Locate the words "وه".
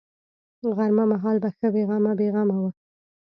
2.61-2.71